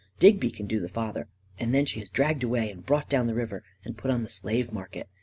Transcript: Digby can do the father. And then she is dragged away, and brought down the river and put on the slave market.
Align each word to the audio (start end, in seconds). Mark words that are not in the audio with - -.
Digby 0.17 0.49
can 0.49 0.65
do 0.65 0.79
the 0.79 0.89
father. 0.89 1.27
And 1.59 1.75
then 1.75 1.85
she 1.85 2.01
is 2.01 2.09
dragged 2.09 2.43
away, 2.43 2.71
and 2.71 2.83
brought 2.83 3.07
down 3.07 3.27
the 3.27 3.35
river 3.35 3.63
and 3.85 3.95
put 3.95 4.09
on 4.09 4.23
the 4.23 4.29
slave 4.29 4.71
market. 4.71 5.07